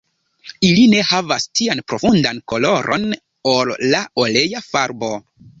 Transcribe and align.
Ili 0.67 0.85
ne 0.93 1.03
havas 1.09 1.45
tian 1.59 1.83
profundan 1.93 2.41
koloron 2.53 3.07
ol 3.55 3.75
la 3.93 4.03
olea 4.25 4.67
farbo. 4.73 5.17